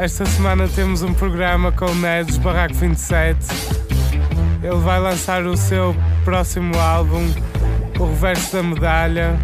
[0.00, 3.38] esta semana temos um programa com o Nedes Barraco 27.
[4.62, 7.28] Ele vai lançar o seu próximo álbum,
[7.98, 9.36] O Reverso da Medalha.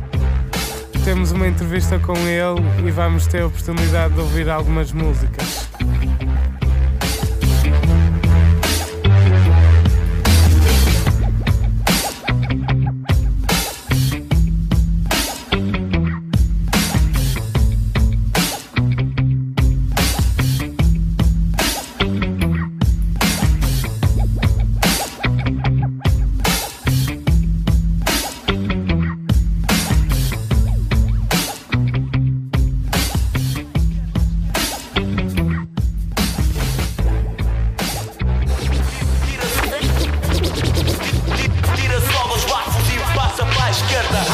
[1.05, 5.69] Temos uma entrevista com ele e vamos ter a oportunidade de ouvir algumas músicas.
[43.75, 44.34] izquierda.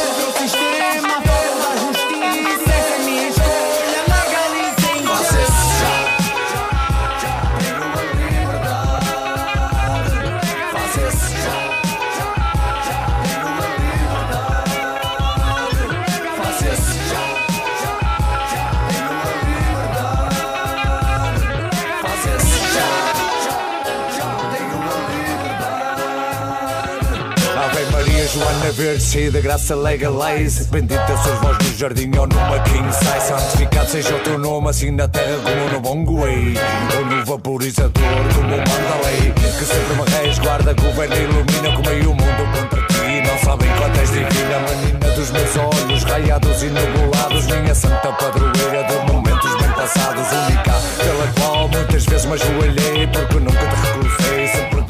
[28.81, 30.63] Verde, cheia de graça legalize.
[30.71, 33.27] Bendita sois vós no jardim ou numa king size.
[33.27, 36.55] Santificado seja o teu nome assim na terra como no Bonguei
[36.97, 38.01] Ou no vaporizador
[38.33, 39.31] como manda lei.
[39.33, 43.21] Que sempre me resguarda, governa e ilumina Com meio mundo contra ti.
[43.23, 48.83] Não sabem quanto és divina Menina dos meus olhos, raiados e nubulados Minha santa padroeira
[48.85, 50.25] de momentos bem passados.
[50.31, 54.81] Única pela qual muitas vezes me ajoelhei Porque nunca te recusei, sempre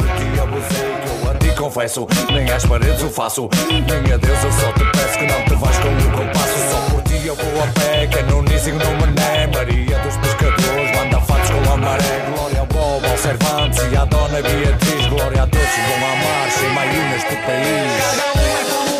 [1.71, 2.05] confesso.
[2.33, 5.55] Nem às paredes o faço, nem a Deus eu só te peço que não te
[5.55, 6.69] vais com o que eu passo.
[6.69, 9.47] Só por ti eu vou a pé, que é no Nízing no Mané.
[9.47, 12.25] Maria dos pescadores, manda fatos com a maré.
[12.35, 15.05] Glória ao Bob, ao Cervantes e à Dona Beatriz.
[15.07, 18.31] Glória a todos que vão marcha e meio neste país.
[18.75, 18.90] Boas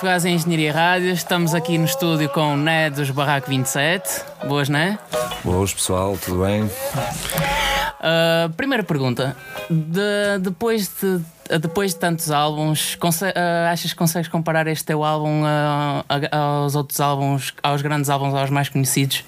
[0.00, 1.12] Fugaz em Engenharia Rádio.
[1.12, 4.22] Estamos aqui no estúdio com o Ned dos Barraco 27.
[4.48, 4.98] Boas, né?
[5.44, 6.62] Boas pessoal, tudo bem?
[6.62, 9.36] Uh, primeira pergunta:
[9.68, 11.20] de, depois, de,
[11.58, 16.02] depois de tantos álbuns, uh, achas que consegues comparar este teu álbum uh,
[16.34, 19.22] aos outros álbuns, aos grandes álbuns, aos mais conhecidos?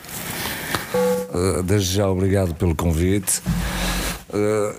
[1.66, 3.42] desde já, obrigado pelo convite.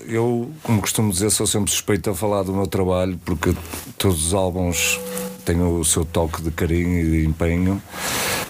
[0.08, 3.54] Eu, como costumo dizer, sou sempre suspeito a falar do meu trabalho porque
[3.96, 4.98] todos os álbuns
[5.44, 7.80] têm o seu toque de carinho e de empenho.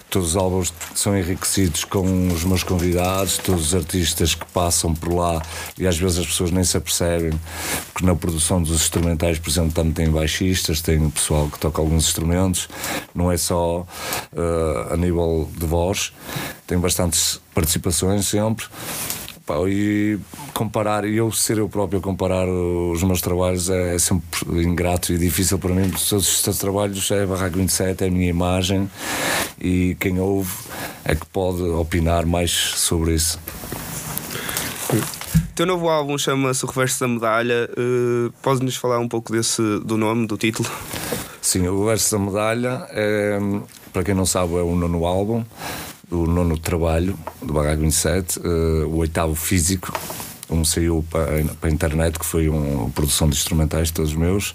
[0.08, 5.12] todos os álbuns são enriquecidos com os meus convidados, todos os artistas que passam por
[5.12, 5.42] lá
[5.76, 7.32] e às vezes as pessoas nem se apercebem,
[7.92, 12.06] porque na produção dos instrumentais, por exemplo, também tem baixistas, tem pessoal que toca alguns
[12.06, 12.68] instrumentos,
[13.12, 16.12] não é só uh, a nível de voz,
[16.66, 18.66] tem bastantes participações sempre.
[19.46, 20.18] Pá, e
[20.54, 25.12] comparar, e eu ser eu próprio a comparar os meus trabalhos é, é sempre ingrato
[25.12, 28.90] e difícil para mim, porque todos estes trabalhos é Barraco 27, é a minha imagem
[29.60, 30.50] e quem ouve
[31.04, 33.38] é que pode opinar mais sobre isso.
[34.90, 37.68] O teu novo álbum chama-se O Reverso da Medalha.
[37.78, 40.70] Uh, Podes-nos falar um pouco desse, do nome, do título?
[41.42, 43.38] Sim, O Reverso da Medalha, é,
[43.92, 45.44] para quem não sabe, é o nono álbum
[46.14, 48.42] o nono trabalho do Barraco 27, uh,
[48.86, 49.92] o oitavo físico.
[50.50, 54.54] Um saiu para, para a internet, que foi uma produção de instrumentais, todos meus.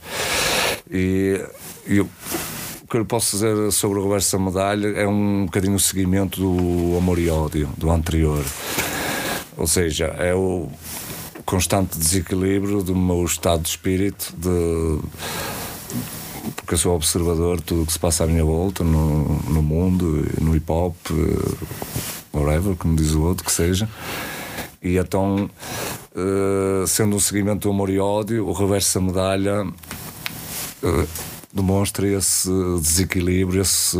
[0.90, 1.44] E,
[1.88, 2.10] e o
[2.90, 7.20] que eu posso dizer sobre o da Medalha é um bocadinho o seguimento do Amor
[7.20, 8.44] e Ódio, do anterior.
[9.58, 10.70] Ou seja, é o
[11.46, 15.00] constante desequilíbrio do meu estado de espírito, de
[16.56, 19.62] porque eu sou observador de tudo o que se passa à minha volta, no, no
[19.62, 21.66] mundo, no hip hop, eh,
[22.34, 23.90] whatever, como diz o outro, que seja.
[24.82, 25.50] E então,
[26.16, 31.08] uh, sendo um seguimento do amor e ódio, o reverso da medalha uh,
[31.54, 32.50] demonstra esse
[32.82, 33.98] desequilíbrio, esse.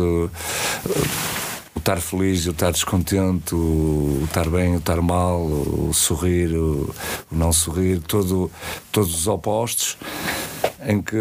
[1.74, 6.92] O estar feliz, o estar descontente, o, estar bem, o estar mal, o sorrir, o,
[7.30, 8.50] não sorrir, todo,
[8.92, 9.96] todos os opostos
[10.86, 11.16] em que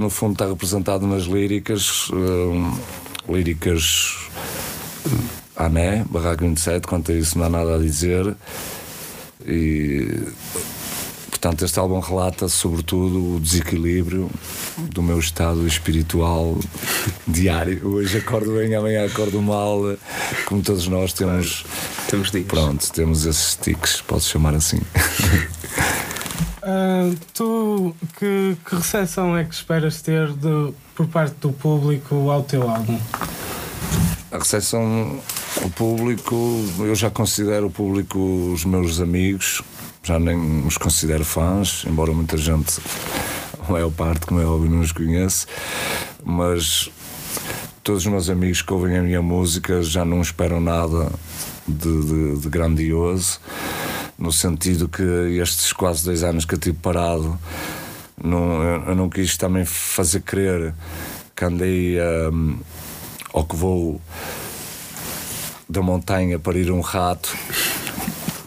[0.00, 4.28] no fundo está representado nas líricas, uh, líricas
[5.56, 8.34] Ané, Barraco 27, quanto a isso não há nada a dizer.
[9.46, 10.22] E
[11.36, 14.30] portanto este álbum relata sobretudo o desequilíbrio
[14.78, 16.58] do meu estado espiritual
[17.28, 17.86] diário.
[17.86, 19.80] Hoje acordo bem, amanhã acordo mal,
[20.46, 21.64] como todos nós temos.
[22.08, 22.46] Temos dias.
[22.46, 24.78] Pronto, temos esses tiques, posso chamar assim.
[26.62, 32.44] Uh, tu, que, que recepção é que esperas ter de, por parte do público ao
[32.44, 32.98] teu álbum?
[34.32, 35.20] A recepção,
[35.62, 36.34] o público,
[36.78, 38.18] eu já considero o público
[38.52, 39.62] os meus amigos,
[40.06, 42.78] já nem os considero fãs, embora muita gente,
[43.58, 45.46] a maior parte, como é óbvio, não os conhece,
[46.24, 46.88] mas
[47.82, 51.10] todos os meus amigos que ouvem a minha música já não esperam nada
[51.66, 53.40] de, de, de grandioso
[54.16, 55.02] no sentido que
[55.42, 57.36] estes quase dois anos que eu tive parado,
[58.22, 60.72] não, eu não quis também fazer crer
[61.34, 61.98] que andei
[62.32, 62.60] um,
[63.32, 64.00] ou que vou
[65.68, 67.36] da montanha para ir um rato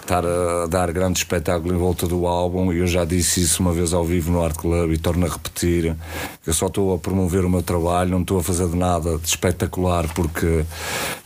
[0.10, 3.72] estar a dar grande espetáculo em volta do álbum e eu já disse isso uma
[3.72, 5.96] vez ao vivo no Art Club e torno a repetir
[6.44, 9.20] que eu só estou a promover o meu trabalho, não estou a fazer de nada
[9.20, 10.66] de espetacular porque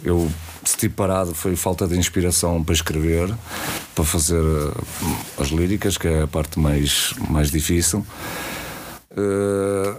[0.04, 0.30] eu
[0.66, 3.34] se tive parado foi falta de inspiração para escrever,
[3.96, 4.74] para fazer uh,
[5.40, 8.06] as líricas, que é a parte mais, mais difícil.
[9.12, 9.96] Uh,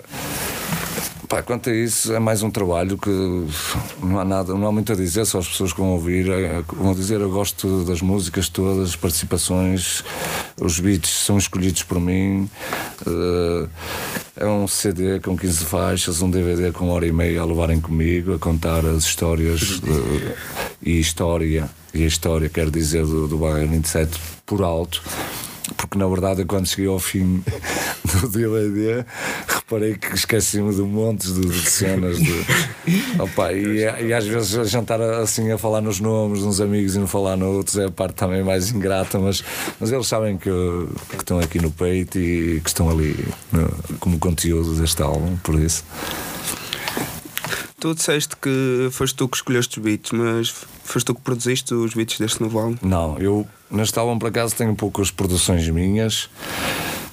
[1.34, 3.10] pá, quanto a isso, é mais um trabalho que
[4.00, 6.62] não há nada, não há muito a dizer, só as pessoas que vão ouvir é,
[6.68, 10.04] vão dizer eu gosto das músicas todas, as participações,
[10.60, 12.48] os beats são escolhidos por mim.
[13.04, 13.68] Uh,
[14.36, 18.34] é um CD com 15 faixas, um DVD com hora e meia a levarem comigo,
[18.34, 20.34] a contar as histórias de,
[20.82, 25.02] e história, e a história, quer dizer, do, do Bairro 27 por alto
[25.76, 27.42] porque na verdade quando cheguei ao fim
[28.20, 29.04] do DVD
[29.46, 32.46] reparei que esqueci-me de montes de, de cenas de,
[33.18, 36.94] opa, e, e, às vezes a jantar assim a falar nos nomes de uns amigos
[36.94, 39.42] e não falar noutros é a parte também mais ingrata, mas,
[39.80, 40.50] mas eles sabem que,
[41.08, 45.54] que estão aqui no peito e que estão ali no, como conteúdo deste álbum, por
[45.58, 45.84] isso.
[47.84, 50.48] Tu disseste que foste tu que escolheste os beats, mas
[50.84, 52.78] foste tu que produziste os beats deste novo álbum?
[52.80, 56.30] Não, eu neste álbum por acaso tenho poucas produções minhas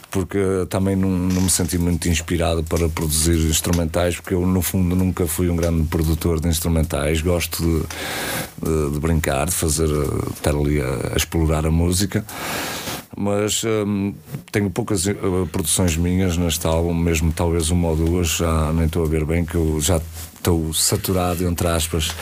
[0.09, 4.95] porque também não, não, me senti muito inspirado para produzir instrumentais, porque eu, no fundo,
[4.95, 7.21] nunca fui um grande produtor de instrumentais.
[7.21, 7.81] Gosto de,
[8.65, 12.25] de, de brincar, de fazer, de estar ali a, a explorar a música
[13.15, 14.13] mas hum,
[14.51, 19.03] tenho poucas uh, produções minhas neste álbum, mesmo talvez uma ou duas, já nem estou
[19.03, 20.01] a ver bem, que eu já
[20.35, 22.15] estou saturado, entre aspas,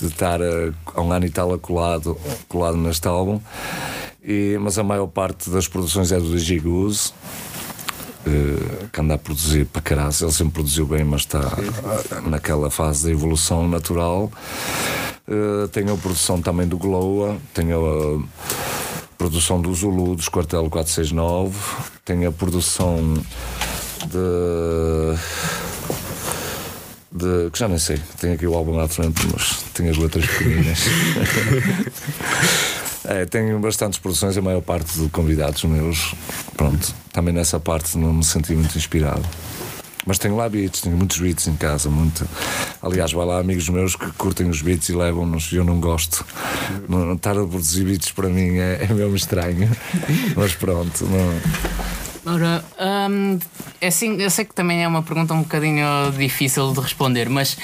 [0.00, 2.16] de estar uh, há um ano e tal colado,
[2.48, 3.40] colado neste álbum.
[4.22, 7.12] E, mas a maior parte das produções é do DJ Goose.
[8.26, 11.42] Uh, que anda a produzir para caralho, ele sempre produziu bem, mas está
[12.24, 14.32] naquela fase de evolução natural.
[15.28, 18.22] Uh, tenho a produção também do Gloa, tenho a
[19.16, 21.56] produção do Zulu, dos Quartel 469,
[22.04, 23.14] tem a produção
[24.04, 25.18] de,
[27.12, 30.26] de, que já nem sei, tenho aqui o álbum à frente, mas tenho as letras
[30.26, 30.80] pequeninas.
[33.04, 36.14] é, tenho bastantes produções, a maior parte de convidados meus.
[36.56, 39.26] Pronto, também nessa parte não me senti muito inspirado.
[40.06, 42.26] Mas tenho lá beats, tenho muitos beats em casa, muito.
[42.80, 46.24] Aliás, vai lá amigos meus que curtem os beats e levam-nos, eu não gosto.
[46.88, 49.68] Não, estar a produzir beats para mim é, é mesmo estranho.
[50.36, 52.05] Mas pronto, não.
[52.28, 52.64] Ora,
[53.08, 53.38] hum,
[53.80, 55.86] é assim, eu sei que também é uma pergunta um bocadinho
[56.18, 57.56] difícil de responder, mas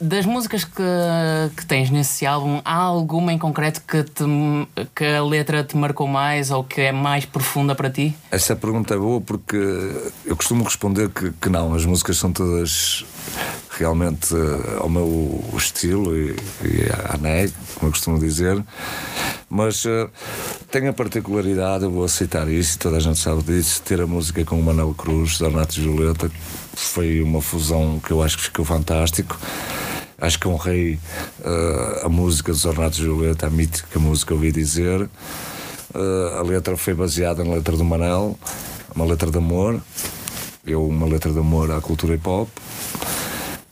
[0.00, 0.82] das músicas que,
[1.54, 4.24] que tens nesse álbum, há alguma em concreto que, te,
[4.94, 8.16] que a letra te marcou mais ou que é mais profunda para ti?
[8.30, 9.58] Essa pergunta é boa porque
[10.24, 13.04] eu costumo responder que, que não, as músicas são todas
[13.70, 16.34] realmente uh, ao meu estilo e,
[16.64, 18.62] e à NEG, como eu costumo dizer,
[19.50, 19.84] mas
[20.72, 24.42] tem a particularidade, eu vou aceitar isso, toda a gente sabe disso, ter a música
[24.42, 26.30] com o Manuel Cruz, Donato Julieta,
[26.74, 29.38] foi uma fusão que eu acho que ficou fantástico.
[30.18, 30.94] Acho que honrei
[31.40, 35.02] uh, a música dos Ornatos Julieta, a mítica música ouvi dizer.
[35.94, 38.38] Uh, a letra foi baseada na letra do Manel,
[38.94, 39.78] uma letra de amor,
[40.66, 42.48] eu uma letra de amor à cultura hip hop.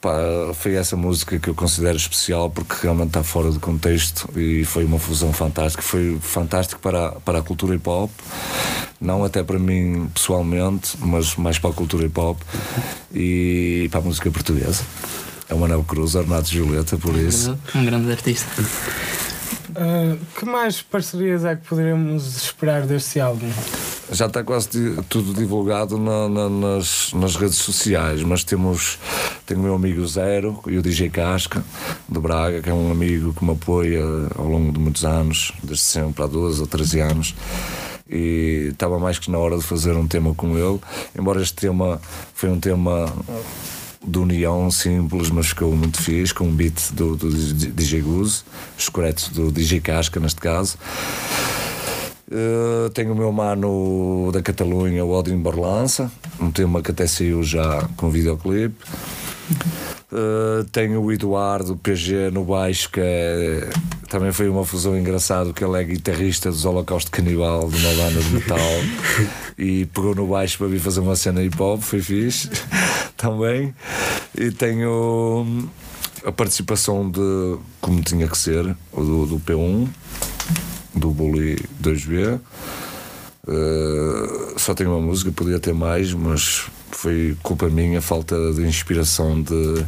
[0.01, 0.19] Pá,
[0.55, 4.83] foi essa música que eu considero especial porque realmente está fora do contexto e foi
[4.85, 5.83] uma fusão fantástica.
[5.83, 8.11] Foi fantástico para, para a cultura hip hop,
[8.99, 12.41] não até para mim pessoalmente, mas mais para a cultura hip hop
[13.13, 14.83] e para a música portuguesa.
[15.51, 17.59] É o Manel Cruz, Arnaldo Julieta, por isso.
[17.75, 18.49] Um grande artista.
[19.71, 23.51] Uh, que mais parcerias é que poderíamos esperar deste álbum?
[24.13, 24.69] Já está quase
[25.09, 28.99] tudo divulgado na, na, nas, nas redes sociais, mas temos
[29.47, 31.65] tenho o meu amigo Zero e o DJ Casca
[32.09, 34.03] de Braga, que é um amigo que me apoia
[34.37, 37.35] ao longo de muitos anos, desde sempre, há 12 ou 13 anos
[38.11, 40.81] e estava mais que na hora de fazer um tema com ele,
[41.17, 42.01] embora este tema
[42.35, 43.07] foi um tema
[44.05, 48.43] de união simples, mas ficou muito fixe, com um beat do, do DJ Goose,
[48.77, 50.77] os do DJ Casca, neste caso.
[52.31, 57.43] Uh, tenho o meu mano da Catalunha, o Odin Borlança, um tema que até saiu
[57.43, 58.77] já com videoclipe.
[60.13, 63.69] Uh, tenho o Eduardo PG no baixo, que é,
[64.09, 68.21] também foi uma fusão engraçada, que ele é guitarrista dos Holocausto Canibal, de uma banda
[68.21, 68.59] de metal,
[69.59, 72.49] e pegou no baixo para vir fazer uma cena hip hop, foi fixe
[73.17, 73.75] também.
[74.39, 75.69] E tenho
[76.25, 79.89] a participação de, como tinha que ser, do, do P1
[80.95, 82.39] do Bully 2B.
[83.47, 88.63] Uh, eh, só tenho uma música, podia ter mais, mas foi culpa minha, falta de
[88.63, 89.85] inspiração de,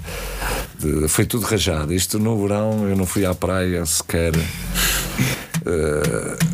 [0.78, 1.92] de, foi tudo rajado.
[1.92, 4.32] Isto no verão eu não fui à praia sequer.
[4.34, 6.51] Uh,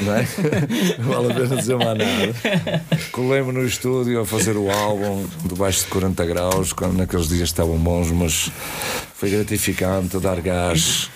[0.00, 0.26] não é?
[0.98, 2.84] Vale a pena dizer mais nada.
[3.12, 7.76] Colei-me no estúdio a fazer o álbum debaixo de 40 graus, quando naqueles dias estavam
[7.76, 8.50] bons, mas
[9.14, 11.10] foi gratificante dar gás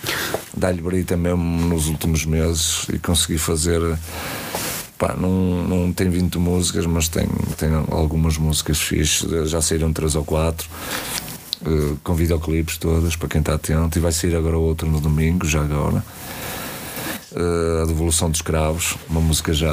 [0.55, 3.81] dar-lhe brita mesmo nos últimos meses e consegui fazer.
[4.97, 10.15] Pá, não, não tem 20 músicas, mas tem, tem algumas músicas fixas, já saíram 3
[10.15, 10.69] ou 4.
[11.63, 15.45] Uh, com videoclipes todas para quem está atento e vai sair agora outro no domingo,
[15.45, 16.03] já agora
[17.31, 19.71] uh, a devolução dos escravos, uma música já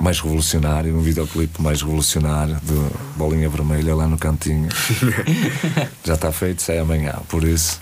[0.00, 2.74] mais revolucionária, um videoclipe mais revolucionário de
[3.16, 4.68] bolinha vermelha lá no cantinho.
[6.04, 7.80] já está feito, sai amanhã, por isso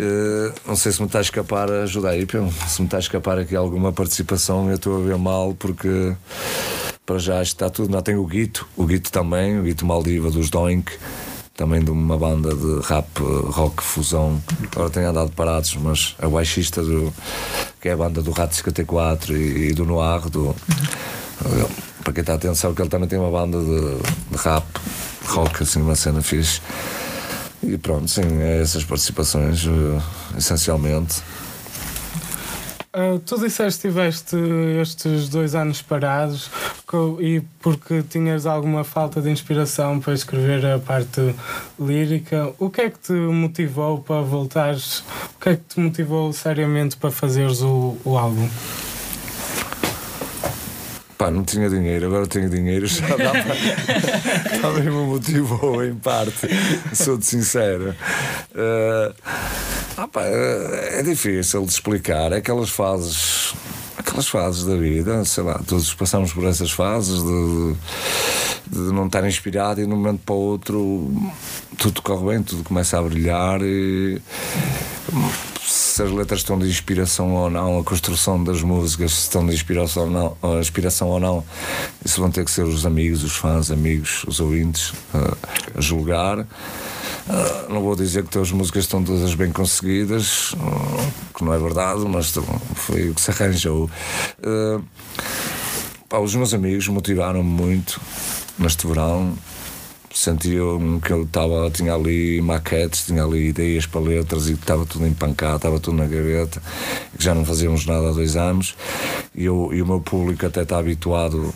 [0.00, 2.50] Uh, não sei se me está a escapar, ajuda aí, Pio.
[2.66, 6.16] Se me está a escapar aqui alguma participação, eu estou a ver mal porque
[7.04, 7.90] para já está tudo.
[7.90, 10.90] Não tem o Guito, o Guito também, o Guito Maldiva dos Doink,
[11.60, 13.06] também de uma banda de rap,
[13.50, 14.42] rock, fusão.
[14.72, 17.12] Agora tem andado parados, mas a baixista do
[17.78, 20.56] que é a banda do Rato 54 e, e do Noir, do.
[22.02, 23.98] Para quem está atento, sabe que ele também tem uma banda de,
[24.30, 24.64] de rap,
[25.26, 26.62] rock, assim, uma cena fixe.
[27.62, 30.02] E pronto, sim, é essas participações, uh,
[30.38, 31.16] essencialmente.
[32.92, 34.36] Uh, tu disseste que tiveste
[34.80, 36.50] estes dois anos parados
[37.20, 41.32] e porque tinhas alguma falta de inspiração para escrever a parte
[41.78, 42.52] lírica.
[42.58, 45.04] O que é que te motivou para voltares?
[45.36, 48.48] O que é que te motivou seriamente para fazeres o, o álbum?
[51.20, 54.58] Pá, não tinha dinheiro, agora tenho dinheiro, já dá para.
[54.58, 56.48] Também me motivou em parte,
[56.94, 57.94] sou-te sincero.
[58.54, 59.14] Uh,
[59.98, 63.52] ah, pá, é difícil de explicar, é aquelas fases.
[63.98, 67.74] Aquelas fases da vida, sei lá, todos passamos por essas fases de,
[68.70, 71.12] de não estar inspirado e de um momento para o outro
[71.76, 74.22] tudo corre bem, tudo começa a brilhar e
[76.00, 79.52] se as letras estão de inspiração ou não, a construção das músicas, se estão de
[79.52, 81.44] inspiração ou não, a inspiração ou não,
[82.02, 85.36] isso vão ter que ser os amigos, os fãs, amigos, os ouvintes uh,
[85.76, 86.38] a julgar.
[86.38, 86.46] Uh,
[87.68, 92.00] não vou dizer que as músicas estão todas bem conseguidas, uh, que não é verdade,
[92.08, 92.32] mas
[92.76, 93.90] foi o que se arranjou.
[96.08, 98.00] Pá, os meus amigos motivaram-me muito
[98.58, 99.36] neste verão
[100.18, 105.06] sentiam que ele estava, tinha ali maquetes, tinha ali ideias para letras e estava tudo
[105.06, 106.62] empancado, estava tudo na gaveta,
[107.16, 108.74] que já não fazíamos nada há dois anos
[109.34, 111.54] e, eu, e o meu público até está habituado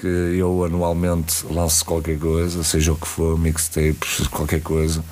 [0.00, 5.02] que eu anualmente lance qualquer coisa, seja o que for, mixtapes, qualquer coisa.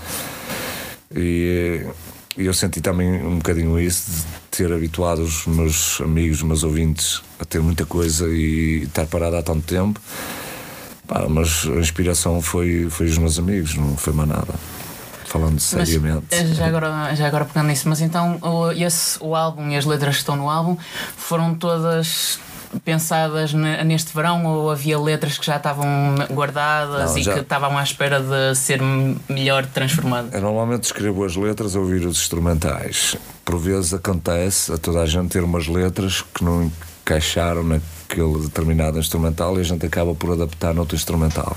[1.14, 1.85] E,
[2.37, 6.62] e eu senti também um bocadinho isso de ter habituado os meus amigos, os meus
[6.62, 10.00] ouvintes a ter muita coisa e estar parado há tanto tempo.
[11.06, 14.54] Pá, mas a inspiração foi, foi os meus amigos, não foi mais nada.
[15.26, 16.26] Falando seriamente.
[16.30, 19.76] Mas, eh, já, agora, já agora pegando nisso, mas então o, esse, o álbum e
[19.76, 20.76] as letras que estão no álbum
[21.16, 22.38] foram todas
[22.84, 27.34] pensadas neste verão ou havia letras que já estavam guardadas não, e já...
[27.34, 28.80] que estavam à espera de ser
[29.28, 30.32] melhor transformadas?
[30.32, 33.16] Eu normalmente escrevo as letras a ouvir os instrumentais.
[33.44, 36.70] Por vezes acontece a toda a gente ter umas letras que não
[37.02, 37.62] encaixaram
[38.06, 41.56] naquele determinado instrumental e a gente acaba por adaptar noutro instrumental.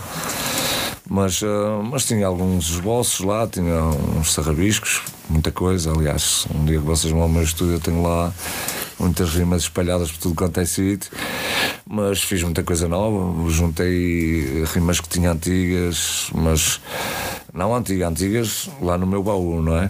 [1.07, 3.81] Mas, uh, mas tinha alguns esboços lá, tinha
[4.17, 5.91] uns sarrabiscos, muita coisa.
[5.91, 8.31] Aliás, um dia que vocês vão ao meu estúdio, eu tenho lá
[8.99, 11.11] muitas rimas espalhadas por tudo quanto é sítio.
[11.89, 16.79] Mas fiz muita coisa nova, juntei rimas que tinha antigas, mas
[17.51, 19.89] não antigas, antigas lá no meu baú, não é?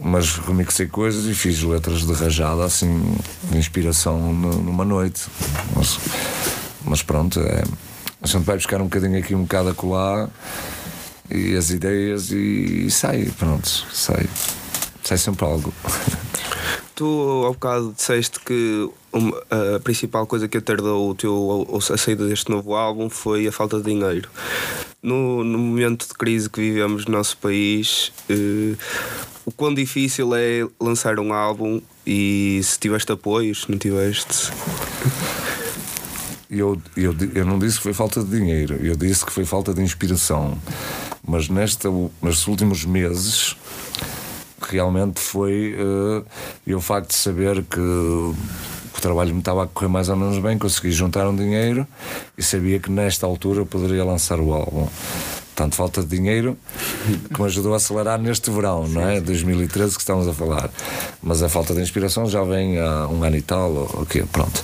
[0.00, 3.16] Mas remixei coisas e fiz letras de rajada, assim,
[3.50, 5.26] de inspiração numa noite.
[5.74, 5.98] Mas,
[6.84, 7.64] mas pronto, é,
[8.22, 10.30] a gente vai buscar um bocadinho aqui, um bocado a colar
[11.30, 14.26] e as ideias e, e sai, pronto, sai.
[15.02, 15.72] Sai sempre algo.
[16.96, 17.04] Tu,
[17.44, 18.90] ao bocado, disseste que
[19.50, 23.76] a principal coisa que atardou o teu, a saída deste novo álbum foi a falta
[23.78, 24.28] de dinheiro.
[25.02, 28.74] No, no momento de crise que vivemos no nosso país, eh,
[29.46, 34.50] o quão difícil é lançar um álbum e se tiveste apoios, se não tiveste.
[36.50, 39.72] Eu, eu, eu não disse que foi falta de dinheiro, eu disse que foi falta
[39.72, 40.58] de inspiração.
[41.26, 41.88] Mas nesta,
[42.20, 43.56] nestes últimos meses,
[44.60, 48.34] realmente foi uh, o facto de saber que o
[49.00, 51.86] trabalho me estava a correr mais ou menos bem, consegui juntar um dinheiro
[52.36, 54.88] e sabia que nesta altura eu poderia lançar o álbum.
[55.56, 56.56] Tanto falta de dinheiro
[57.32, 59.20] que me ajudou a acelerar neste verão, não é?
[59.20, 60.70] 2013 que estamos a falar.
[61.22, 64.06] Mas a falta de inspiração já vem há um ano e tal, ou?
[64.30, 64.62] Pronto.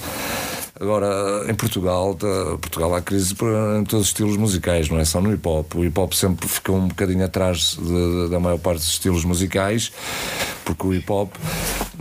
[0.83, 2.17] Agora, em Portugal,
[2.61, 3.35] Portugal há crise
[3.79, 5.77] em todos os estilos musicais, não é só no hip hop.
[5.77, 9.25] O hip hop sempre ficou um bocadinho atrás de, de, da maior parte dos estilos
[9.25, 9.93] musicais,
[10.65, 11.33] porque o hip hop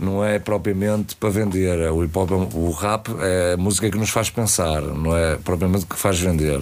[0.02, 1.90] não é propriamente para vender.
[1.92, 5.96] O hip hop, o rap é música que nos faz pensar, não é propriamente que
[5.96, 6.60] faz vender.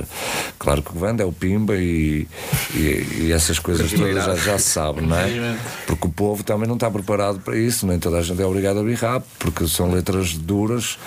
[0.58, 2.28] Claro que vende é o pimba e,
[2.74, 5.56] e, e essas coisas todas já, já se sabe, não é?
[5.86, 8.78] Porque o povo também não está preparado para isso, nem toda a gente é obrigada
[8.78, 10.98] a ouvir rap, porque são letras duras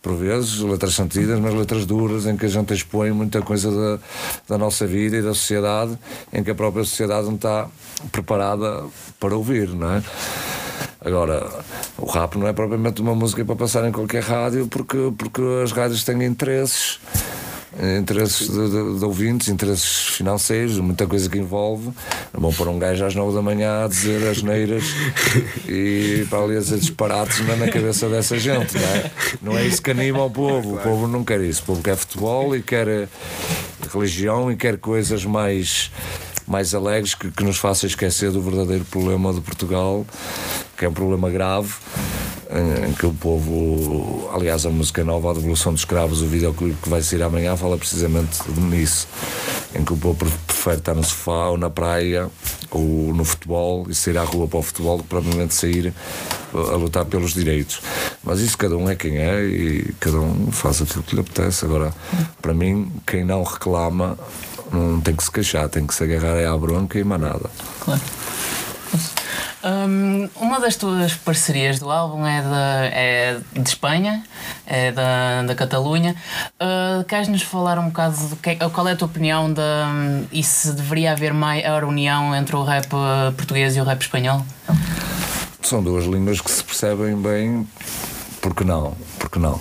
[0.00, 4.02] por vezes, letras sentidas, mas letras duras, em que a gente expõe muita coisa da,
[4.48, 5.98] da nossa vida e da sociedade,
[6.32, 7.68] em que a própria sociedade não está
[8.12, 8.84] preparada
[9.18, 10.02] para ouvir, não é?
[11.00, 11.48] Agora,
[11.96, 15.72] o rap não é propriamente uma música para passar em qualquer rádio, porque, porque as
[15.72, 16.98] rádios têm interesses
[17.98, 21.90] interesses de, de, de, ouvintes, interesses financeiros, muita coisa que envolve.
[22.32, 24.84] Não vão pôr um gajo às 9 da manhã a dizer as neiras
[25.68, 29.10] e para ali a dizer disparates na, na cabeça dessa gente, não é?
[29.42, 30.76] Não é isso que anima o povo.
[30.76, 31.62] O povo não quer isso.
[31.62, 33.08] O povo quer futebol e quer eh,
[33.92, 35.90] religião e quer coisas mais
[36.48, 40.06] mais alegres que, que nos façam esquecer do verdadeiro problema de Portugal,
[40.76, 41.74] que é um problema grave
[42.50, 46.88] em, que o povo, aliás, a música nova, a Devolução dos Escravos, o videoclipe que
[46.88, 49.06] vai sair amanhã, fala precisamente nisso,
[49.74, 52.30] em que o povo prefere estar no sofá ou na praia
[52.70, 55.92] ou no futebol e sair à rua para o futebol, provavelmente sair
[56.54, 57.80] a lutar pelos direitos.
[58.24, 61.64] Mas isso cada um é quem é e cada um faz aquilo que lhe apetece.
[61.64, 61.94] Agora,
[62.40, 64.18] para mim, quem não reclama
[64.72, 67.50] não tem que se queixar, tem que se agarrar à bronca e mais nada.
[67.80, 68.00] Claro.
[69.64, 74.22] Um, uma das tuas parcerias do álbum é de, é de Espanha,
[74.64, 76.14] é da, da Catalunha.
[76.60, 79.60] Uh, Queres-nos falar um bocado do que qual é a tua opinião de,
[80.30, 82.88] e se deveria haver maior união entre o rap
[83.36, 84.44] português e o rap espanhol?
[85.60, 87.66] São duas línguas que se percebem bem,
[88.40, 88.96] porque não?
[89.18, 89.60] Porque não?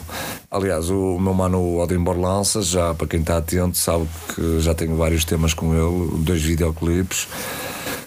[0.49, 4.95] Aliás, o meu mano Odin Borlanças, já para quem está atento, sabe que já tenho
[4.95, 7.27] vários temas com ele, dois videoclipes.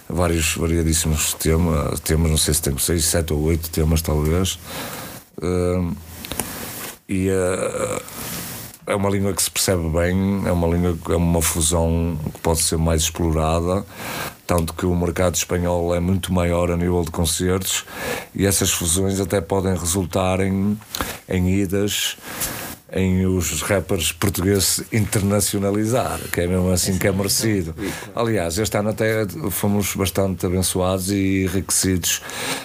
[0.09, 4.59] vários variadíssimos temas, temas, não sei se tenho seis, sete ou oito temas talvez.
[5.41, 5.95] Uh,
[7.07, 8.01] e uh,
[8.91, 12.61] é uma língua que se percebe bem, é uma língua é uma fusão que pode
[12.61, 13.85] ser mais explorada,
[14.45, 17.85] tanto que o mercado espanhol é muito maior a nível de concertos
[18.35, 20.77] e essas fusões até podem resultar em,
[21.29, 22.17] em idas
[22.93, 27.73] em os rappers portugueses internacionalizar, que é mesmo assim que é merecido.
[28.15, 32.21] Aliás, este ano até fomos bastante abençoados e enriquecidos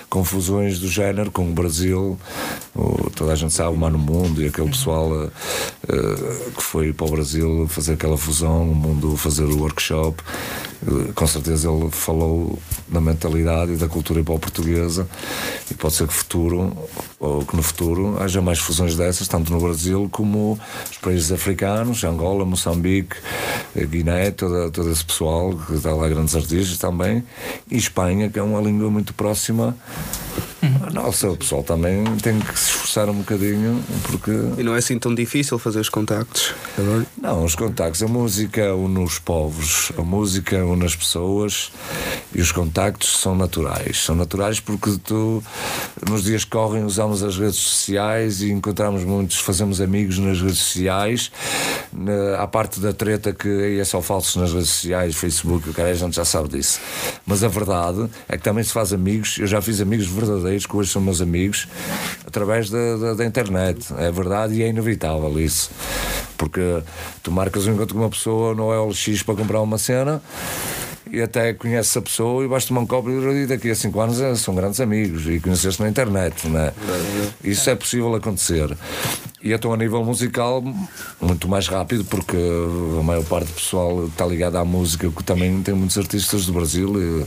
[0.09, 2.19] com fusões do género com o Brasil,
[2.75, 5.31] o, toda a gente sabe, o Mano Mundo e aquele pessoal uh,
[6.57, 10.23] que foi para o Brasil fazer aquela fusão, o mundo fazer o workshop.
[10.87, 12.59] Uh, com certeza ele falou
[12.89, 15.09] da mentalidade e da cultura hip portuguesa
[15.71, 16.77] e pode ser que futuro
[17.19, 20.59] ou que no futuro haja mais fusões dessas, tanto no Brasil como
[20.91, 23.17] os países africanos, Angola, Moçambique,
[23.77, 27.23] Guiné, toda, todo esse pessoal, que está lá grandes artistas também,
[27.71, 29.77] e Espanha, que é uma língua muito próxima.
[30.93, 34.31] Nossa, o pessoal também tem que se esforçar um bocadinho porque.
[34.59, 36.55] E não é assim tão difícil fazer os contactos?
[37.21, 41.73] Não, os contactos, a música une os povos, a música une as pessoas
[42.35, 44.05] e os contactos são naturais.
[44.05, 45.43] São naturais porque tu,
[46.09, 50.59] nos dias que correm, usamos as redes sociais e encontramos muitos, fazemos amigos nas redes
[50.59, 51.31] sociais.
[51.93, 55.75] Na, à parte da treta que aí é só falsos nas redes sociais, Facebook, o
[55.75, 56.81] cara a gente já sabe disso.
[57.27, 60.77] Mas a verdade é que também se faz amigos, eu já fiz amigos verdadeiros que
[60.77, 61.69] hoje são meus amigos,
[62.27, 63.93] através da, da, da internet.
[63.99, 65.71] É verdade e é inevitável isso.
[66.39, 66.83] Porque
[67.23, 70.23] tu marcas um encontro com uma pessoa no LX para comprar uma cena
[71.11, 74.21] e até conheces a pessoa e vais tomar um copo e daqui a 5 anos
[74.21, 76.73] eh, são grandes amigos e conheceste na internet, não é?
[77.45, 78.77] Isso é possível acontecer.
[79.47, 80.61] E então a nível musical,
[81.21, 85.63] muito mais rápido, porque a maior parte do pessoal está ligado à música, que também
[85.63, 87.27] tem muitos artistas do Brasil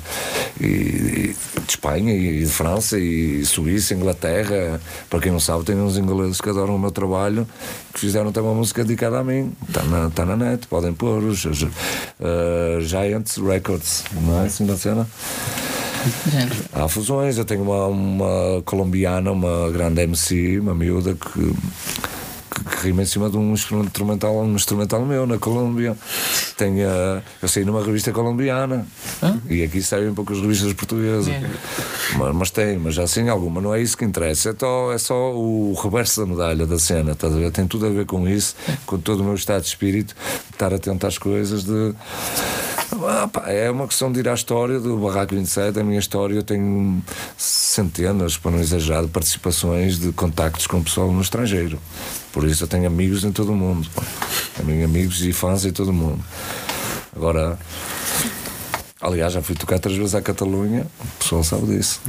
[0.60, 4.82] e, e de Espanha e de França e Suíça, Inglaterra.
[5.10, 7.47] Para quem não sabe, tem uns ingleses que adoram o meu trabalho,
[7.93, 9.53] que fizeram até uma música dedicada a mim.
[9.65, 14.75] Está na, tá na net, podem pôr os uh, Giants Records, não é assim na
[14.75, 15.08] cena?
[16.73, 21.53] Há fusões, eu tenho uma, uma colombiana, uma grande MC, uma miúda que
[22.69, 25.95] que rima em cima de um instrumental, um instrumental meu na Colômbia.
[26.57, 26.88] Tenho,
[27.41, 28.85] eu saí numa revista colombiana
[29.49, 31.33] e aqui saem poucas revistas portuguesas.
[32.17, 34.49] Mas, mas, tem, mas já assim alguma, não é isso que interessa.
[34.49, 37.51] É só, é só o reverso da medalha da cena, estás a ver?
[37.51, 40.15] Tem tudo a ver com isso, com todo o meu estado de espírito,
[40.49, 41.93] de estar atento às coisas, de
[43.47, 45.80] é uma questão de ir à história do Barraco 27.
[45.80, 47.02] A minha história, eu tenho
[47.38, 51.80] centenas, para não exagerar, de participações, de contactos com o pessoal no estrangeiro.
[52.32, 53.88] Por isso eu tenho amigos em todo o mundo.
[54.56, 56.23] Tenho amigos e fãs em todo o mundo.
[57.15, 57.58] Agora,
[59.01, 62.01] Aliás, já fui tocar três vezes à Catalunha, o pessoal sabe disso.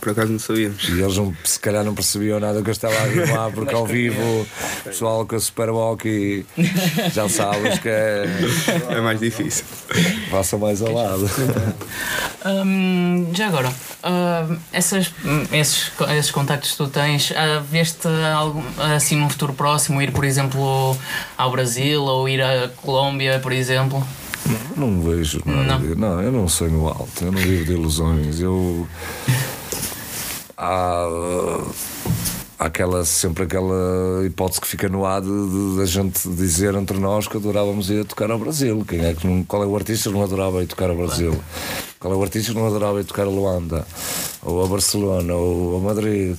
[0.00, 0.88] Por acaso não sabíamos.
[0.88, 3.84] E eles não, se calhar não percebiam nada que eu estava a rimar, porque ao
[3.84, 4.46] vivo o
[4.84, 6.46] pessoal com a Superwalk
[7.12, 8.24] já sabes que é.
[8.88, 9.64] É mais difícil.
[10.30, 11.28] Passa mais ao lado.
[12.46, 15.12] Hum, já agora, uh, essas,
[15.52, 18.62] esses, esses contactos que tu tens, uh, veste algo,
[18.94, 20.96] assim num futuro próximo ir, por exemplo,
[21.36, 24.06] ao Brasil ou ir à Colômbia, por exemplo?
[24.76, 25.78] Não, não vejo nada.
[25.78, 25.94] Não.
[25.96, 28.40] não, eu não sonho alto, eu não vivo de ilusões.
[28.40, 28.86] Eu.
[30.56, 31.06] Há,
[32.58, 37.36] há aquela, sempre aquela hipótese que fica no ar da gente dizer entre nós que
[37.36, 38.84] adorávamos ir tocar ao Brasil.
[38.88, 41.38] Quem é que não, qual é o artista que não adorava ir tocar ao Brasil?
[42.00, 43.86] Qual é o artista que não adorava ir tocar a Luanda?
[44.42, 45.34] Ou a Barcelona?
[45.34, 46.36] Ou a Madrid?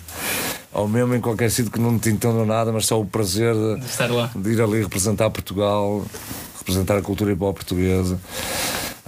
[0.71, 3.79] ou mesmo em qualquer sítio que não te entendam nada, mas só o prazer de,
[3.79, 6.05] de, de ir ali representar Portugal
[6.59, 8.19] representar a cultura hip hop portuguesa.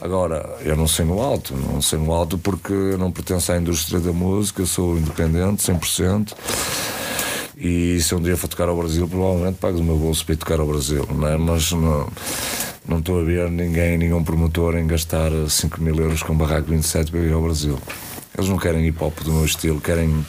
[0.01, 3.57] Agora, eu não sei no alto, não sei no alto porque eu não pertenço à
[3.57, 6.33] indústria da música, sou independente, 100%.
[7.55, 10.37] E se um dia for tocar ao Brasil, provavelmente pago o meu bolso para ir
[10.37, 11.37] tocar ao Brasil, não é?
[11.37, 12.07] Mas não,
[12.87, 17.11] não estou a ver ninguém, nenhum promotor em gastar 5 mil euros com Barraco 27
[17.11, 17.77] para ir ao Brasil.
[18.35, 20.25] Eles não querem hip hop do meu estilo, querem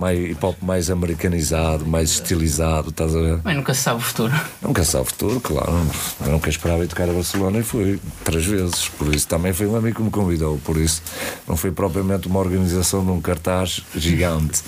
[0.00, 3.40] mais hip hop mais americanizado, mais estilizado, estás a ver?
[3.44, 4.32] Mas nunca se sabe o futuro.
[4.62, 5.86] Nunca se sabe o futuro, claro.
[6.24, 8.88] Eu nunca esperava ir tocar a Barcelona e fui três vezes.
[8.88, 10.56] Por isso também foi um amigo que me convidou.
[10.64, 11.02] Por isso
[11.46, 14.62] não foi propriamente uma organização de um cartaz gigante.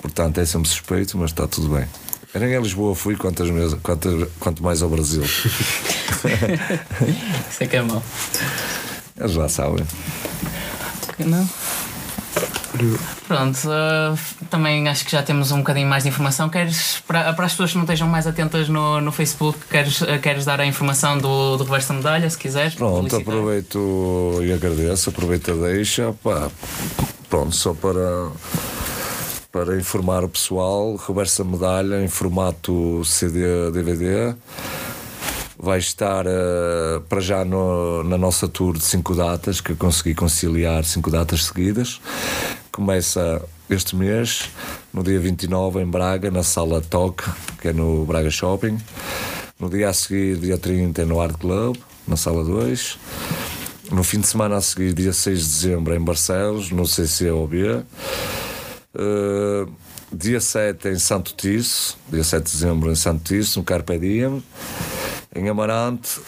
[0.00, 1.86] Portanto, é sempre suspeito, mas está tudo bem.
[2.32, 5.24] Eu nem a Lisboa fui quantas vezes, quantas, quanto mais ao Brasil.
[7.50, 8.00] Isso é que é mau.
[9.18, 9.84] Eles já sabem.
[11.18, 11.48] Não.
[13.26, 16.48] Pronto, uh, também acho que já temos um bocadinho mais de informação.
[16.48, 20.18] Queres, para, para as pessoas que não estejam mais atentas no, no Facebook, queres, uh,
[20.20, 22.74] queres dar a informação do, do Reverso da Medalha, se quiseres?
[22.74, 26.14] Pronto, aproveito e agradeço, aproveito a deixa.
[26.22, 26.50] Pá,
[27.28, 28.30] pronto, só para
[29.50, 34.36] para informar o pessoal, reversa medalha em formato CD-DVD.
[35.60, 40.14] Vai estar uh, para já no, na nossa tour de cinco datas, que eu consegui
[40.14, 42.00] conciliar cinco datas seguidas.
[42.70, 44.50] Começa este mês,
[44.94, 47.24] no dia 29, em Braga, na sala Toque,
[47.60, 48.78] que é no Braga Shopping.
[49.58, 52.96] No dia a seguir, dia 30, no Art Club, na sala 2.
[53.90, 57.82] No fim de semana a seguir, dia 6 de dezembro, em Barcelos, no CCOB.
[58.94, 59.68] Uh,
[60.12, 64.40] dia 7 em Santo Tirso, dia 7 de dezembro em Santo Tirso, no Carpe Diem.
[65.38, 66.20] Em Amarante,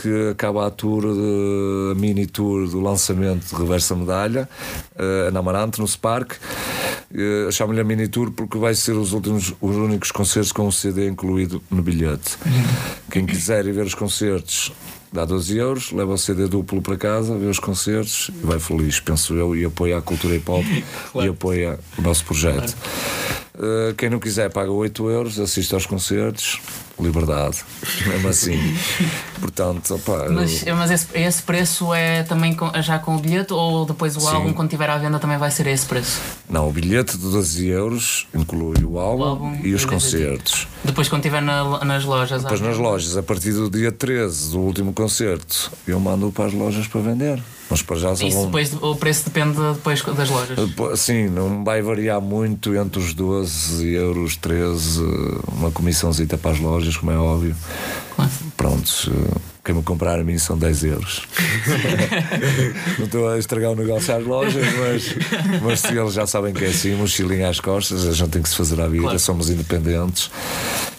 [0.00, 4.48] que acaba a tour, de, a mini tour do lançamento de Reversa Medalha,
[4.96, 6.32] uh, na Amarante, no Spark.
[7.12, 10.72] Uh, Chamo-lhe a mini tour porque vai ser os últimos, os únicos concertos com o
[10.72, 12.38] CD incluído no bilhete.
[13.10, 14.72] Quem quiser ir ver os concertos
[15.12, 19.00] dá 12 euros, leva o CD duplo para casa, vê os concertos e vai feliz,
[19.00, 20.64] penso eu, e apoia a cultura hip hop
[21.12, 21.28] claro.
[21.28, 22.74] e apoia o nosso projeto.
[22.74, 23.90] Claro.
[23.90, 26.60] Uh, quem não quiser paga 8 euros, assiste aos concertos,
[27.00, 27.58] liberdade,
[28.06, 28.76] mesmo assim.
[29.40, 30.76] Portanto, opa, Mas, eu...
[30.76, 34.28] mas esse, esse, preço é também com, já com o bilhete ou depois o Sim.
[34.28, 36.20] álbum, quando tiver à venda, também vai ser esse preço?
[36.50, 40.66] Não, o bilhete de 12 euros inclui o álbum, o álbum e os concertos.
[40.84, 42.42] Depois, quando estiver na, nas lojas?
[42.42, 46.52] Depois, nas lojas, a partir do dia 13 do último concerto, eu mando para as
[46.52, 47.40] lojas para vender.
[47.70, 48.46] Mas para já só Isso vão...
[48.46, 50.58] depois, o preço depende depois das lojas?
[50.98, 55.00] Sim, não vai variar muito entre os 12 euros, 13,
[55.52, 57.54] uma comissãozita para as lojas, como é óbvio.
[58.16, 58.30] Claro.
[58.56, 59.08] Prontos,
[59.64, 61.22] quem me comprar a mim são 10 euros.
[62.98, 66.64] não estou a estragar o negócio às lojas, mas, mas se eles já sabem que
[66.64, 69.18] é assim, mochilinha às costas, a gente tem que se fazer à vida, claro.
[69.18, 70.30] somos independentes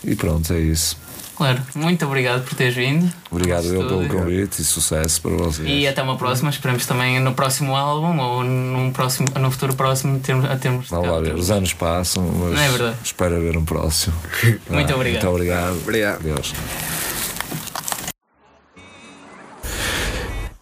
[0.03, 0.97] e pronto, é isso.
[1.41, 3.11] Claro, muito obrigado por teres vindo.
[3.31, 5.67] Obrigado eu pelo convite e sucesso para vocês.
[5.67, 10.19] E até uma próxima, esperamos também no próximo álbum ou num, próximo, num futuro próximo
[10.19, 10.87] termos, a termos.
[10.89, 12.97] Vamos lá ver, os anos passam, mas Não é verdade.
[13.03, 14.15] espero ver um próximo.
[14.69, 15.23] muito obrigado.
[15.23, 15.77] Muito obrigado.
[15.77, 16.21] Obrigado.
[16.21, 16.53] Deus.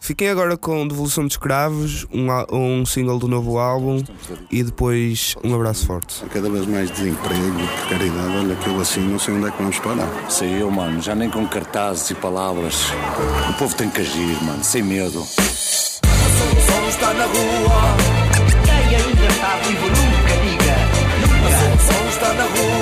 [0.09, 4.03] Fiquem agora com Devolução de Escravos, um, um single do novo álbum
[4.49, 6.25] e depois um abraço forte.
[6.33, 9.77] Cada vez mais desemprego, precariedade, olha que eu assim não sei onde é que vamos
[9.77, 10.09] parar.
[10.27, 12.87] Sei eu, mano, já nem com cartazes e palavras.
[13.51, 15.19] O povo tem que agir, mano, sem medo.
[15.19, 15.25] A
[16.39, 17.95] solução está na rua.
[18.65, 20.75] Quem ainda está vivo nunca diga.
[21.21, 21.47] Nunca.
[21.47, 22.78] A solução está na rua.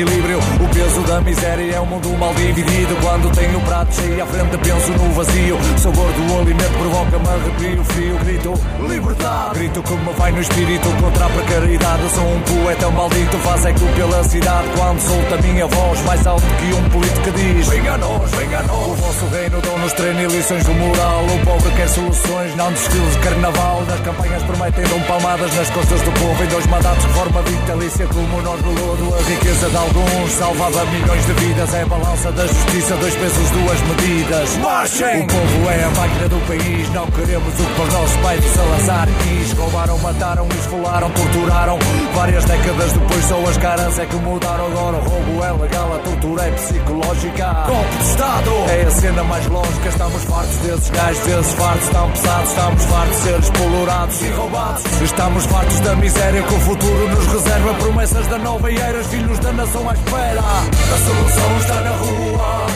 [0.00, 0.38] De desequilíbrio.
[0.38, 2.96] O peso da miséria é um mundo mal dividido.
[3.02, 5.58] Quando tenho o prato cheio à frente, penso no vazio.
[5.76, 8.18] Sabor do alimento provoca-me arrepio frio.
[8.18, 8.54] Grito
[8.88, 12.02] liberdade, grito como vai no espírito contra a precariedade.
[12.14, 14.68] Sou um poeta maldito, faz eco pela cidade.
[14.76, 18.30] Quando solto a minha voz, mais alto que um político que diz: Venga a nós,
[18.30, 18.86] venga a nós.
[18.86, 21.24] O vosso reino dão-nos treino e lições de moral.
[21.24, 23.84] O pobre quer soluções, não desfiles de carnaval.
[23.86, 26.44] Nas campanhas prometem dão palmadas nas costas do povo.
[26.44, 29.14] Em dois mandatos, reforma vitalícia como nós do lodo.
[29.14, 31.74] A riqueza de alguns salvava milhões de vidas.
[31.74, 34.56] É a balança da justiça, dois pesos, duas medidas.
[34.58, 35.22] Marchem!
[35.22, 36.90] O povo é a máquina do país.
[36.90, 39.52] Não queremos o que para nossos pais de Salazar quis.
[39.52, 41.78] Roubaram, mataram, esfolaram, torturaram.
[42.14, 44.66] Várias décadas depois, só as caras é que mudaram.
[44.66, 47.64] Agora o roubo é legal, a tortura é psicológica.
[47.66, 48.50] Golpe de Estado!
[48.68, 49.88] É a cena mais lógica.
[49.88, 52.50] Estamos fartos desses gajos, desses fartos tão pesados.
[52.50, 54.84] Estamos fartos de ser explorados e roubados.
[55.02, 57.74] Estamos fartos da miséria que o futuro nos reserva.
[57.74, 60.40] Promessas da nova era, filhos da nação à espera.
[60.40, 62.66] A solução está na rua,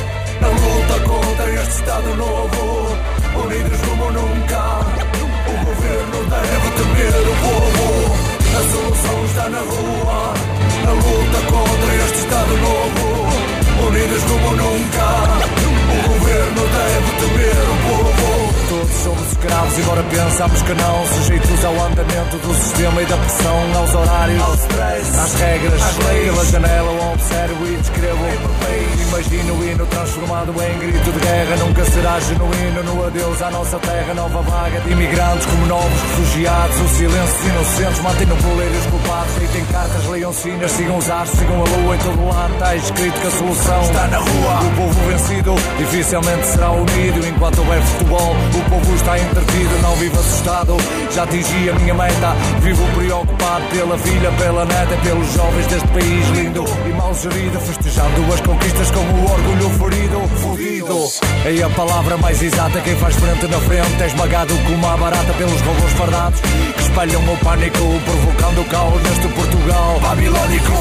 [0.40, 2.96] na luta contra este Estado novo.
[3.44, 4.33] Unidos como nunca,
[20.44, 21.06] pensamos que não.
[21.06, 25.96] Sujeitos ao andamento do sistema e da pressão, aos horários, ao stress, às regras, às
[26.06, 26.24] leis.
[26.24, 28.24] Pela janela observo e descrevo.
[29.08, 31.56] Imagino o hino transformado em grito de guerra.
[31.56, 34.14] Nunca será genuíno no adeus à nossa terra.
[34.14, 36.80] Nova vaga de imigrantes como novos refugiados.
[36.80, 39.34] O silêncio dos inocentes mantém no poleiro os culpados.
[39.38, 42.54] Deitem cartas, leiam sinas, sigam os ares, sigam a lua em todo lado.
[42.54, 44.60] Está escrito que a solução está na rua.
[44.60, 48.34] O povo vencido dificilmente será unido enquanto houver futebol.
[48.34, 50.76] O povo está entretido não vivo assustado.
[51.12, 56.28] Já atingi a minha meta, vivo preocupado pela filha, pela neta, pelos jovens deste país
[56.30, 57.60] lindo e mal gerido.
[57.60, 61.08] Festejando as conquistas com o orgulho ferido, fodido.
[61.44, 65.32] É a palavra mais exata, quem faz frente na frente é esmagado como uma barata
[65.34, 70.72] pelos robôs fardados que espalham o pânico, provocando caos neste Portugal babilónico.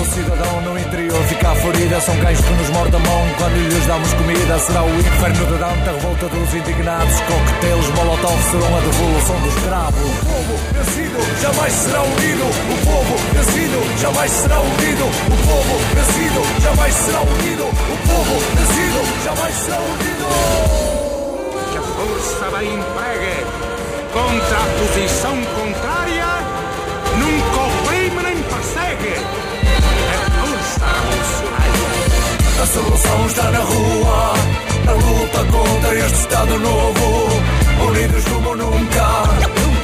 [0.00, 2.00] O cidadão no interior, fica ferida.
[2.00, 4.58] São cães que nos mordem a mão quando lhes damos comida.
[4.58, 7.20] Será o inferno de Dante, a revolta dos indignados.
[7.20, 9.98] Coquetéis, molotov serão a devolução do escravo.
[9.98, 12.44] O povo vencido jamais será unido.
[12.44, 15.04] O povo vencido jamais será unido.
[15.04, 17.64] O povo vencido jamais será unido.
[17.64, 20.26] O povo vencido jamais será unido.
[21.70, 23.46] Que a força da empregue
[24.12, 26.26] contra a posição contrária
[27.18, 29.14] nunca oprime nem persegue.
[29.64, 31.92] É força revolucionária.
[32.62, 34.34] A solução está na rua,
[34.84, 37.51] na luta contra este Estado novo.
[37.88, 39.22] Unidos como nunca,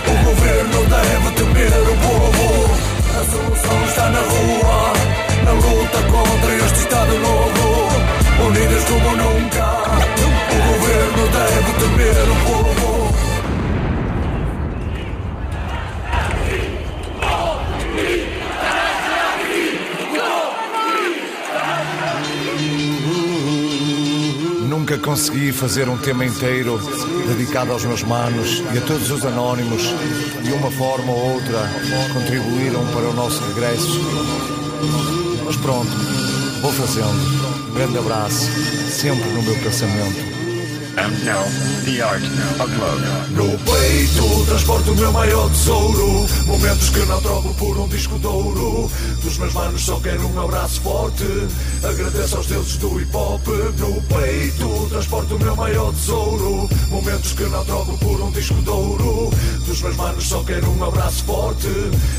[0.07, 2.49] o governo deve temer o povo.
[3.19, 4.93] A solução está na rua,
[5.45, 7.89] na luta contra este Estado novo.
[8.47, 9.67] Unidos como nunca,
[10.51, 12.69] o governo deve temer o povo.
[24.69, 26.79] Nunca consegui fazer um tema inteiro
[27.29, 29.83] dedicado aos meus manos e a todos os anónimos,
[30.43, 31.59] de uma forma ou outra,
[32.13, 34.01] contribuíram para o nosso regresso.
[35.45, 35.91] Mas pronto,
[36.63, 37.69] vou fazendo.
[37.69, 38.51] Um grande abraço,
[38.91, 40.28] sempre no meu pensamento.
[40.99, 41.45] Now,
[41.85, 42.23] the art
[42.59, 43.31] of love.
[43.31, 46.27] No peito transporto o meu maior tesouro.
[46.45, 48.91] Momentos que não troco por um disco de ouro.
[49.23, 51.25] Dos meus manos só quero um abraço forte.
[51.85, 53.47] Agradeço aos deuses do hip hop.
[53.79, 56.69] No peito transporto o meu maior tesouro.
[56.89, 59.31] Momentos que não troco por um disco de ouro.
[59.67, 61.69] Dos meus manos só quero um abraço forte.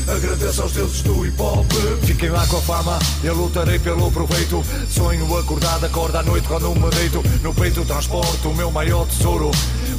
[0.08, 1.70] Agradeço aos deuses do hip hop.
[2.04, 4.64] Fiquem lá com a fama, eu lutarei pelo proveito.
[4.88, 7.22] Sonho acordado, acordo à noite quando me deito.
[7.42, 9.50] No peito transporto o meu maior tesouro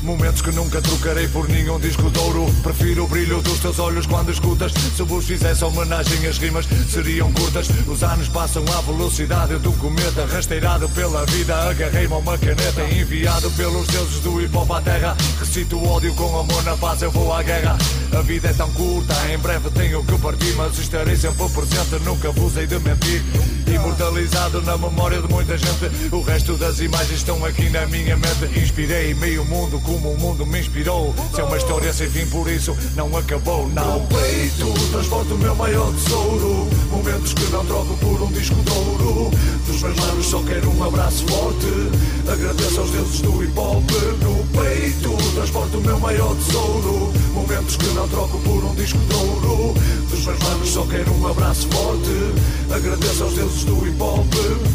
[0.03, 2.45] Momentos que nunca trocarei por nenhum disco de ouro.
[2.63, 4.71] Prefiro o brilho dos teus olhos quando escutas.
[4.73, 7.67] Se vos fizesse homenagem as rimas seriam curtas.
[7.87, 10.25] Os anos passam à velocidade do cometa.
[10.25, 12.83] Rasteirado pela vida agarrei-me a uma caneta.
[12.91, 15.15] Enviado pelos deuses do hip hop à terra.
[15.39, 17.77] Recito o ódio com amor na paz eu vou à guerra.
[18.17, 20.53] A vida é tão curta, em breve tenho que partir.
[20.55, 23.23] Mas estarei sempre presente, nunca vos hei de mentir.
[23.67, 26.11] Imortalizado na memória de muita gente.
[26.11, 28.59] O resto das imagens estão aqui na minha mente.
[28.59, 31.13] Inspirei meio mundo como o mundo me inspirou.
[31.33, 35.53] Se é uma história sem fim, por isso não acabou, não peito, transporto o meu
[35.55, 36.67] maior tesouro.
[36.89, 39.31] Momentos que não troco por um disco de ouro.
[39.67, 42.31] Dos meus manos só quero um abraço forte.
[42.31, 43.91] Agradeço aos deuses do hip hop.
[44.21, 47.13] No peito, transporto o meu maior tesouro.
[47.33, 49.73] Momentos que não troco por um disco de ouro.
[50.09, 52.73] Dos meus manos só quero um abraço forte.
[52.73, 54.25] Agradeço aos deuses do hip hop.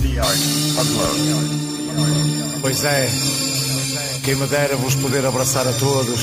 [0.02, 0.38] The art
[0.78, 1.66] of love.
[2.60, 3.08] Pois é,
[4.26, 6.20] quem me dera vos poder abraçar a todos,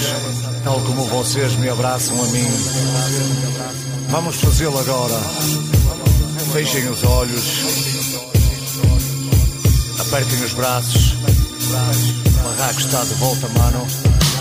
[0.65, 2.45] tal como vocês me abraçam a mim.
[4.09, 5.15] Vamos fazê-lo agora.
[6.51, 7.43] Fechem os olhos,
[9.99, 11.13] apertem os braços.
[11.13, 13.87] O barraco está de volta, mano.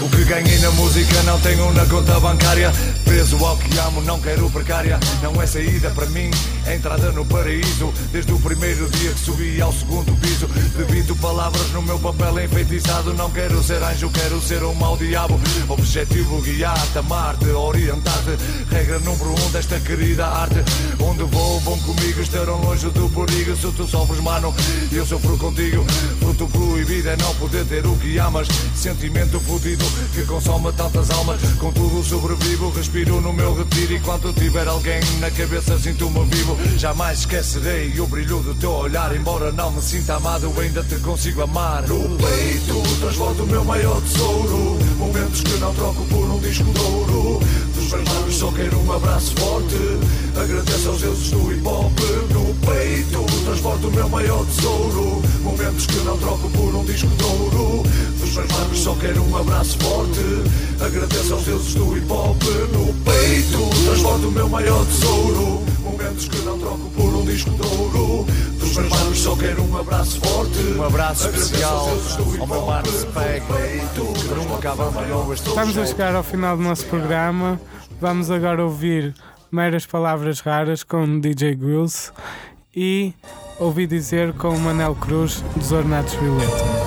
[0.02, 2.72] O que ganhei na música não tenho na conta bancária.
[3.04, 4.98] Preso ao que amo, não quero precária.
[5.22, 6.28] Não é saída para mim,
[6.66, 7.94] é entrada no paraíso.
[8.10, 10.48] Desde o primeiro dia que subi ao segundo piso.
[10.76, 13.14] Debito palavras no meu papel enfeitiçado.
[13.14, 15.38] Não quero ser anjo, quero ser um mau diabo.
[15.68, 18.36] Objetivo guiar-te, amar-te, orientar-te.
[18.70, 20.64] Regra número um desta querida arte.
[20.98, 23.54] Onde vou, vão comigo, estarão longe do perigo.
[23.54, 24.52] Se tu sofres, mano,
[24.90, 25.84] eu sofro contigo.
[26.18, 28.48] Fruto proibido é não poder ter o que amas.
[28.74, 31.40] Sentimento fudido que consome tantas almas.
[31.58, 33.94] Contudo, sobrevivo, respiro no meu retiro.
[33.94, 36.56] Enquanto tiver alguém na cabeça, sinto-me vivo.
[36.78, 39.14] Jamais esquecerei o brilho do teu olhar.
[39.14, 41.86] Embora não me sinta amado, ainda te consigo amar.
[41.86, 44.78] No peito, transporto o meu maior tesouro.
[44.98, 47.40] Momentos que não troco por um disco de ouro.
[47.92, 49.76] Dos meus lábios só quero um abraço forte.
[50.42, 52.00] Agradeço aos deuses do hip hop.
[52.30, 55.22] No peito, transporto o meu maior tesouro.
[55.42, 57.82] Momentos que não troco por um disco de ouro.
[58.18, 60.20] Dos meus lábios só quero um abraço forte.
[60.82, 62.42] Agradeço aos deuses do hip hop.
[62.72, 65.62] No peito, transporto o meu maior tesouro.
[65.84, 68.26] Momentos que não troco por um disco de ouro.
[68.58, 70.58] Dos meus lábios só quero um abraço forte.
[70.78, 71.90] Um abraço especial
[72.40, 73.42] ao meu mano Spec.
[73.92, 77.60] Que nunca abandonou este Estamos a chegar ao final do nosso programa.
[78.02, 79.14] Vamos agora ouvir
[79.52, 82.12] meras palavras raras com DJ Grills
[82.74, 83.14] e
[83.60, 86.81] ouvi dizer com Manel Cruz dos Ornatos Violeta.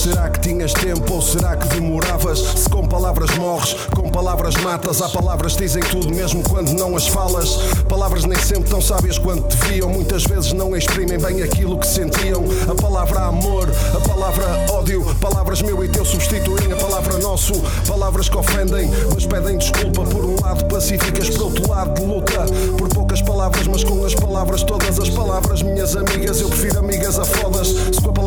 [0.00, 2.38] Será que tinhas tempo ou será que demoravas?
[2.38, 6.96] Se com palavras morres, com palavras matas, há palavras que dizem tudo mesmo quando não
[6.96, 7.56] as falas.
[7.86, 12.42] Palavras nem sempre tão sábias quanto deviam, muitas vezes não exprimem bem aquilo que sentiam.
[12.66, 17.52] A palavra amor, a palavra ódio, palavras meu e teu substituem a palavra nosso.
[17.86, 22.46] Palavras que ofendem, mas pedem desculpa por um lado pacíficas, por outro lado de luta.
[22.78, 27.18] Por poucas palavras, mas com as palavras, todas as palavras, minhas amigas, eu prefiro amigas
[27.18, 27.74] a fodas.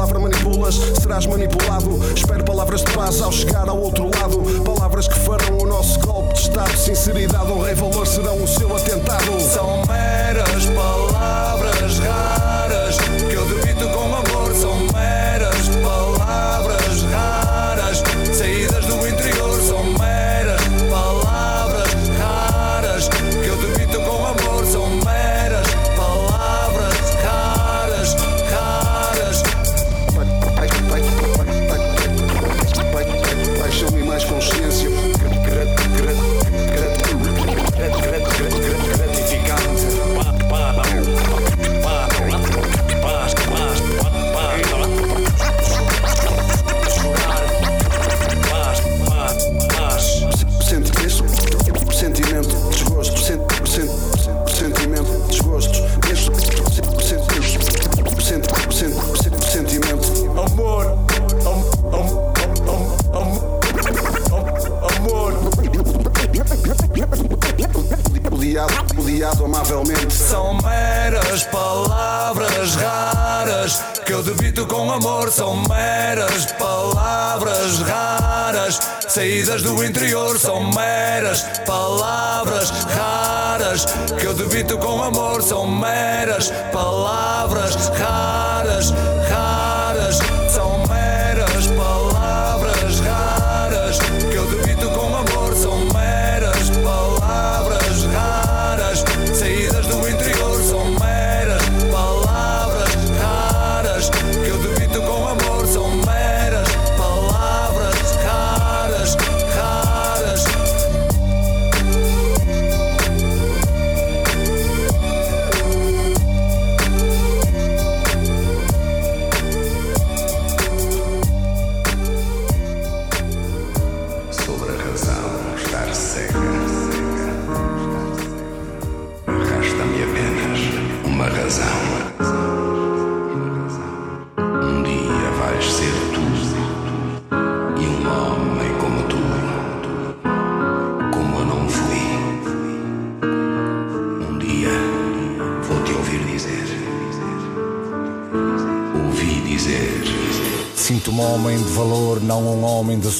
[0.03, 1.97] Palavra manipulas, serás manipulado.
[2.13, 4.43] Espero palavras de paz ao chegar ao outro lado.
[4.65, 6.75] Palavras que farão o nosso golpe de Estado.
[6.75, 9.39] Sinceridade, honra e valor serão o seu atentado.
[9.39, 9.81] São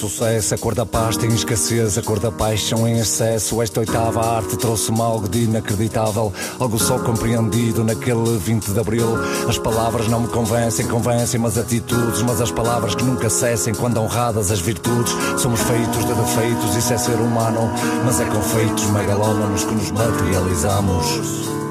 [0.10, 0.54] sucesso.
[0.54, 3.62] A cor da paz tem escassez, a cor da paixão em excesso.
[3.62, 9.08] Esta oitava arte trouxe-me algo de inacreditável, algo só compreendido naquele 20 de abril.
[9.48, 13.98] As palavras não me convencem, convencem-me as atitudes, mas as palavras que nunca cessem quando
[14.00, 15.14] honradas as virtudes.
[15.38, 17.72] Somos feitos de defeitos, isso é ser humano,
[18.06, 21.63] mas é com feitos megalómanos que nos materializamos.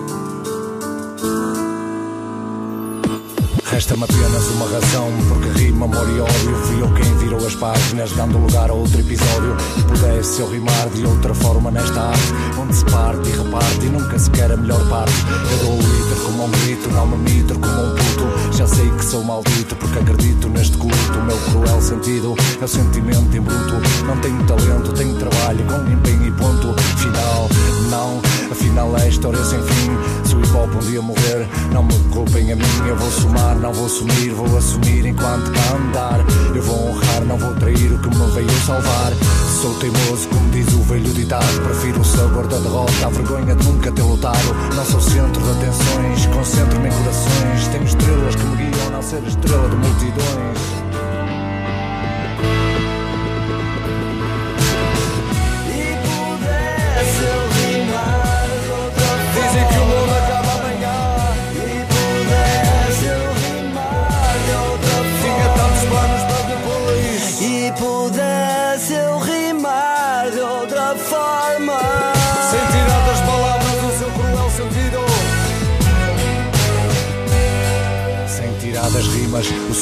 [3.93, 6.57] Resta-me apenas uma razão, porque rima, amor e ódio.
[6.65, 9.55] Fui eu quem virou as páginas, dando lugar a outro episódio.
[9.77, 13.91] E pudesse eu rimar de outra forma nesta arte, onde se parte e reparte e
[13.91, 15.13] nunca se quer a melhor parte.
[15.51, 18.42] Eu dou o litro como um grito, não me mitro como um puto.
[18.55, 21.19] Já sei que sou maldito porque acredito neste culto.
[21.19, 23.75] O meu cruel sentido é o sentimento em bruto.
[24.07, 26.75] Não tenho talento, tenho trabalho com empenho e ponto.
[26.99, 27.49] Final,
[27.91, 29.91] não, afinal é história sem fim.
[30.25, 32.63] Se o hip hop um dia morrer, não me culpem a mim.
[32.87, 36.21] Eu vou somar, não vou sumir, vou assumir enquanto andar.
[36.55, 39.13] Eu vou honrar, não vou trair o que me veio salvar.
[39.61, 41.63] Sou teimoso, como diz o velho ditado.
[41.63, 44.55] Prefiro o sabor da derrota, a vergonha de nunca ter lutado.
[44.75, 47.69] Não sou centro de atenções, concentro-me em corações.
[47.71, 50.92] Tenho estrelas me guiam a ser estrela de multidões.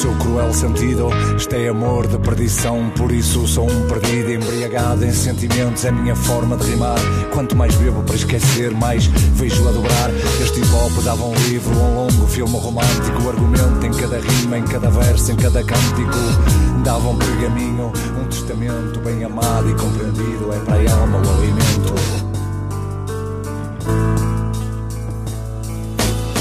[0.01, 1.09] Seu cruel sentido.
[1.37, 5.85] Isto é amor de perdição Por isso sou um perdido Embriagado em sentimentos.
[5.85, 6.97] É minha forma de rimar
[7.31, 10.09] Quanto mais bebo para esquecer Mais vejo a dobrar.
[10.41, 13.29] Este hop dava um livro Um longo filme romântico.
[13.29, 16.17] Argumento em cada rima Em cada verso Em cada cântico
[16.83, 20.51] Dava um pergaminho Um testamento bem amado e compreendido.
[20.51, 22.21] É para a alma o alimento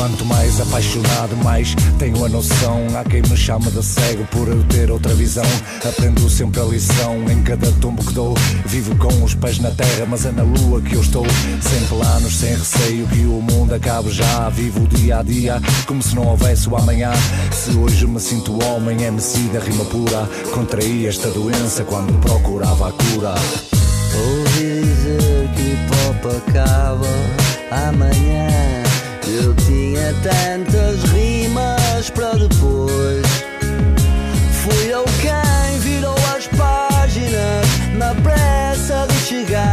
[0.01, 2.87] Quanto mais apaixonado, mais tenho a noção.
[2.99, 5.45] Há quem me chame de cego por eu ter outra visão.
[5.87, 8.35] Aprendo sempre a lição em cada tombo que dou.
[8.65, 11.27] Vivo com os pés na terra, mas é na lua que eu estou.
[11.61, 14.49] Sem planos, sem receio que o mundo acabe já.
[14.49, 17.13] Vivo o dia a dia como se não houvesse o amanhã.
[17.53, 20.27] Se hoje me sinto homem, MC da rima pura.
[20.55, 23.35] Contraí esta doença quando procurava a cura.
[24.15, 25.77] Ouvi dizer que
[26.09, 27.07] hop acaba
[27.87, 28.90] amanhã.
[29.27, 33.27] Eu tinha tantas rimas para depois.
[34.63, 37.67] Fui eu quem virou as páginas
[37.97, 39.70] na pressa de chegar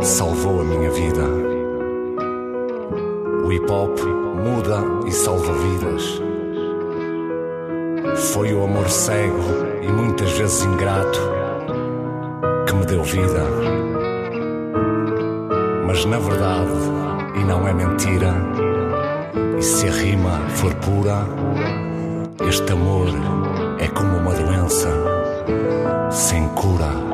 [0.00, 1.22] salvou a minha vida.
[3.44, 3.98] O hip hop
[4.42, 6.22] muda e salva vidas.
[8.32, 9.42] Foi o amor cego
[9.82, 11.20] e muitas vezes ingrato
[12.66, 13.44] que me deu vida.
[15.86, 16.70] Mas na verdade,
[17.36, 18.32] e não é mentira,
[19.58, 21.26] e se a rima for pura,
[22.48, 23.08] este amor
[23.78, 24.88] é como uma doença
[26.10, 27.11] sem cura.